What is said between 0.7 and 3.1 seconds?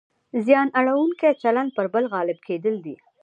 اړونکی چلند پر بل غالب کېدل دي.